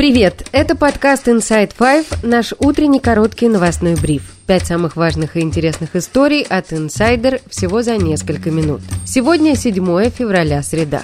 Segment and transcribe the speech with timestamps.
[0.00, 0.48] Привет!
[0.52, 4.32] Это подкаст Inside Five, наш утренний короткий новостной бриф.
[4.46, 8.80] Пять самых важных и интересных историй от Insider всего за несколько минут.
[9.04, 11.02] Сегодня 7 февраля, среда.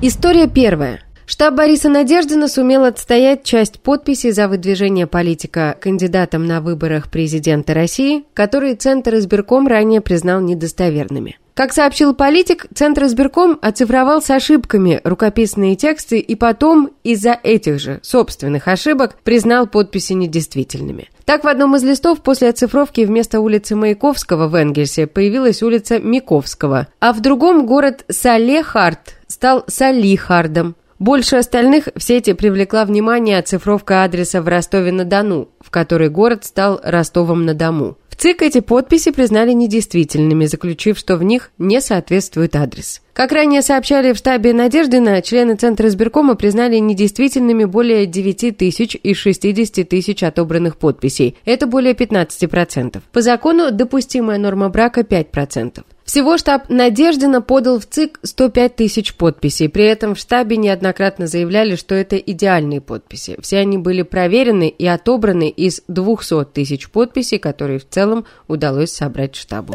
[0.00, 1.00] История первая.
[1.26, 8.24] Штаб Бориса Надеждина сумел отстоять часть подписей за выдвижение политика кандидатом на выборах президента России,
[8.34, 11.38] которые Центр избирком ранее признал недостоверными.
[11.54, 18.00] Как сообщил политик, Центр избирком оцифровал с ошибками рукописные тексты и потом из-за этих же
[18.02, 21.10] собственных ошибок признал подписи недействительными.
[21.26, 26.88] Так, в одном из листов после оцифровки вместо улицы Маяковского в Энгельсе появилась улица Миковского,
[27.00, 30.74] а в другом город Салехард стал Салихардом.
[31.02, 37.96] Больше остальных в сети привлекла внимание оцифровка адреса в Ростове-на-Дону, в который город стал Ростовом-на-Дому.
[38.08, 43.02] В ЦИК эти подписи признали недействительными, заключив, что в них не соответствует адрес.
[43.14, 49.16] Как ранее сообщали в штабе Надеждина, члены Центра избиркома признали недействительными более 9 тысяч из
[49.16, 51.36] 60 тысяч отобранных подписей.
[51.44, 53.02] Это более 15%.
[53.10, 55.82] По закону допустимая норма брака 5%.
[56.04, 59.68] Всего штаб Надеждина подал в ЦИК 105 тысяч подписей.
[59.68, 63.36] При этом в штабе неоднократно заявляли, что это идеальные подписи.
[63.40, 69.36] Все они были проверены и отобраны из 200 тысяч подписей, которые в целом удалось собрать
[69.36, 69.74] штабу.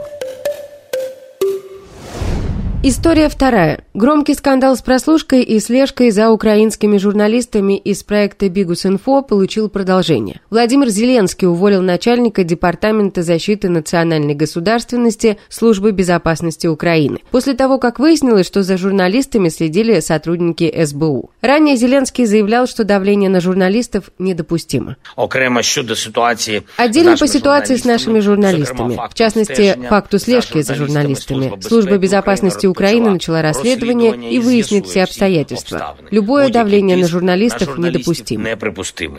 [2.84, 3.84] История вторая.
[3.96, 10.42] Громкий скандал с прослушкой и слежкой за украинскими журналистами из проекта «Бигус Инфо» получил продолжение.
[10.52, 17.18] Владимир Зеленский уволил начальника Департамента защиты национальной государственности Службы безопасности Украины.
[17.32, 21.32] После того, как выяснилось, что за журналистами следили сотрудники СБУ.
[21.42, 24.98] Ранее Зеленский заявлял, что давление на журналистов недопустимо.
[25.16, 31.60] Окремо щодо ситуации Отдельно по ситуации с нашими журналистами, в частности, факту слежки за журналистами.
[31.60, 35.98] Служба безопасности Украины начала расследование и выяснит все обстоятельства.
[36.12, 38.50] Любое давление на журналистов недопустимо.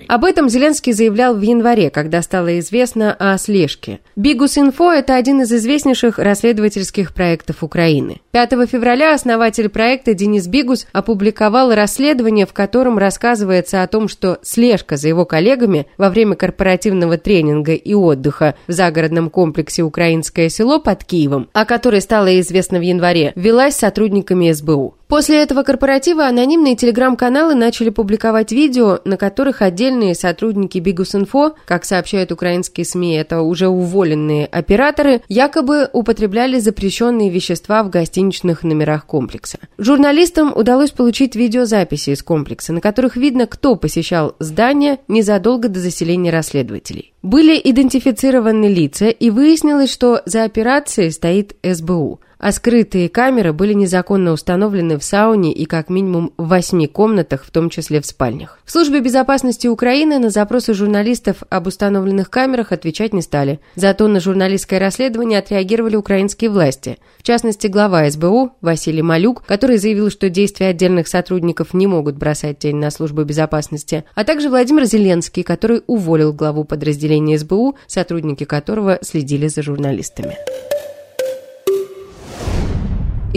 [0.09, 4.00] Об этом Зеленский заявлял в январе, когда стало известно о слежке.
[4.17, 8.21] Бигус Инфо– это один из известнейших расследовательских проектов Украины.
[8.33, 14.97] 5 февраля основатель проекта Денис Бигус опубликовал расследование, в котором рассказывается о том, что слежка
[14.97, 21.05] за его коллегами во время корпоративного тренинга и отдыха в загородном комплексе «Украинское село» под
[21.05, 24.97] Киевом, о которой стало известно в январе, велась сотрудниками СБУ.
[25.06, 32.31] После этого корпоратива анонимные телеграм-каналы начали публиковать видео, на которых отдельные сотрудники Bihus.Info, как сообщают
[32.31, 39.59] украинские СМИ, это уже уволенные операторы, якобы употребляли запрещенные вещества в гостиничных номерах комплекса.
[39.78, 46.31] Журналистам удалось получить видеозаписи из комплекса, на которых видно, кто посещал здание незадолго до заселения
[46.31, 47.15] расследователей.
[47.22, 54.32] Были идентифицированы лица, и выяснилось, что за операцией стоит СБУ а скрытые камеры были незаконно
[54.32, 58.60] установлены в сауне и как минимум в восьми комнатах, в том числе в спальнях.
[58.65, 63.60] В службе безопасности Украины на запросы журналистов об установленных камерах отвечать не стали.
[63.75, 66.98] Зато на журналистское расследование отреагировали украинские власти.
[67.19, 72.59] В частности, глава СБУ Василий Малюк, который заявил, что действия отдельных сотрудников не могут бросать
[72.59, 78.98] тень на службу безопасности, а также Владимир Зеленский, который уволил главу подразделения СБУ, сотрудники которого
[79.03, 80.37] следили за журналистами.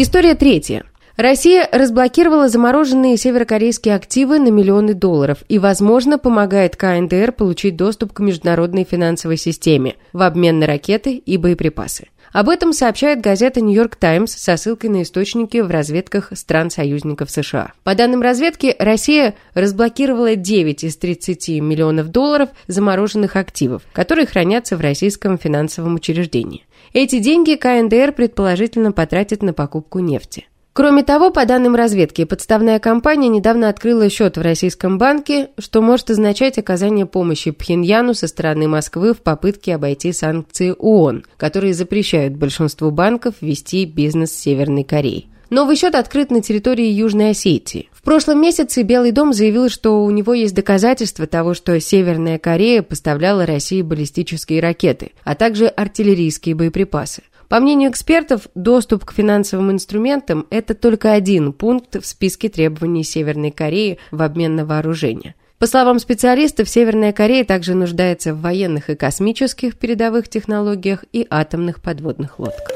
[0.04, 0.84] История третья.
[1.16, 8.20] Россия разблокировала замороженные северокорейские активы на миллионы долларов и, возможно, помогает КНДР получить доступ к
[8.20, 12.08] международной финансовой системе в обмен на ракеты и боеприпасы.
[12.32, 17.74] Об этом сообщает газета «Нью-Йорк Таймс» со ссылкой на источники в разведках стран-союзников США.
[17.84, 24.82] По данным разведки, Россия разблокировала 9 из 30 миллионов долларов замороженных активов, которые хранятся в
[24.82, 26.66] российском финансовом учреждении.
[26.94, 30.48] Эти деньги КНДР предположительно потратит на покупку нефти.
[30.74, 36.10] Кроме того, по данным разведки, подставная компания недавно открыла счет в российском банке, что может
[36.10, 42.90] означать оказание помощи Пхеньяну со стороны Москвы в попытке обойти санкции ООН, которые запрещают большинству
[42.90, 45.28] банков вести бизнес с Северной Кореей.
[45.50, 47.90] Новый счет открыт на территории Южной Осетии.
[47.92, 52.82] В прошлом месяце Белый дом заявил, что у него есть доказательства того, что Северная Корея
[52.82, 57.24] поставляла России баллистические ракеты, а также артиллерийские боеприпасы.
[57.52, 63.52] По мнению экспертов, доступ к финансовым инструментам– это только один пункт в списке требований Северной
[63.52, 65.36] Кореи в обмен на вооружение.
[65.60, 71.82] По словам специалистов, Северная Корея также нуждается в военных и космических передовых технологиях и атомных
[71.82, 72.72] подводных лодках.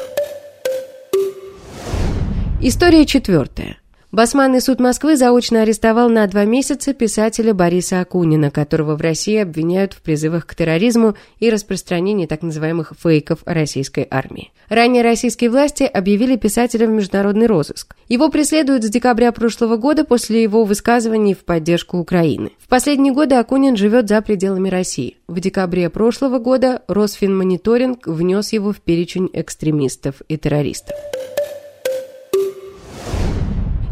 [2.59, 3.77] История четвертая.
[4.11, 9.93] Басманный суд Москвы заочно арестовал на два месяца писателя Бориса Акунина, которого в России обвиняют
[9.93, 14.51] в призывах к терроризму и распространении так называемых фейков российской армии.
[14.69, 17.95] Ранее российские власти объявили писателя в международный розыск.
[18.07, 22.51] Его преследуют с декабря прошлого года после его высказываний в поддержку Украины.
[22.59, 25.17] В последние годы Акунин живет за пределами России.
[25.27, 30.95] В декабре прошлого года Росфинмониторинг внес его в перечень экстремистов и террористов.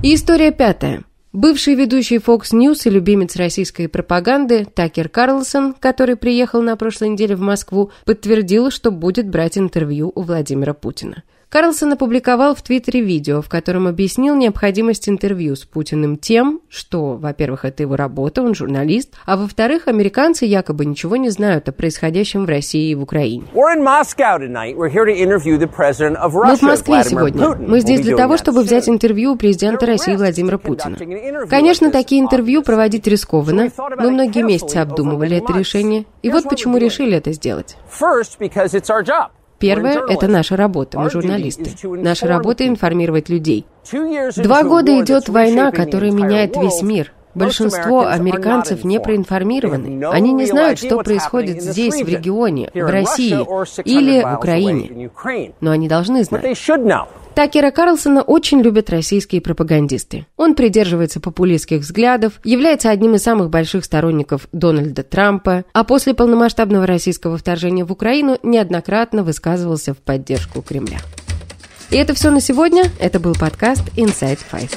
[0.03, 1.05] И история пятая.
[1.31, 7.37] Бывший ведущий Fox News и любимец российской пропаганды Такер Карлсон, который приехал на прошлой неделе
[7.37, 11.23] в Москву, подтвердил, что будет брать интервью у Владимира Путина.
[11.53, 17.63] Карлсон опубликовал в Твиттере видео, в котором объяснил необходимость интервью с Путиным тем, что, во-первых,
[17.63, 22.49] это его работа, он журналист, а во-вторых, американцы якобы ничего не знают о происходящем в
[22.49, 23.43] России и в Украине.
[23.53, 23.75] Мы
[26.55, 27.49] в Москве сегодня.
[27.49, 30.97] Мы здесь для того, чтобы взять интервью у президента России Владимира Путина.
[31.47, 33.69] Конечно, такие интервью проводить рискованно.
[33.99, 36.05] Мы многие месяцы обдумывали это решение.
[36.23, 37.77] И вот почему решили это сделать.
[39.63, 41.71] Первое– это наша работа, мы журналисты.
[41.87, 43.65] Наша работа– информировать людей.
[44.35, 47.13] Два года идет война, которая меняет весь мир.
[47.35, 50.05] Большинство американцев не проинформированы.
[50.05, 53.37] Они не знают, что происходит здесь, в регионе, в России
[53.83, 55.09] или в Украине.
[55.61, 56.57] Но они должны знать.
[57.35, 60.27] Такера Карлсона очень любят российские пропагандисты.
[60.37, 66.85] Он придерживается популистских взглядов, является одним из самых больших сторонников Дональда Трампа, а после полномасштабного
[66.85, 70.99] российского вторжения в Украину неоднократно высказывался в поддержку Кремля.
[71.89, 72.83] И это все на сегодня.
[72.99, 74.71] Это был подкаст Inside Five.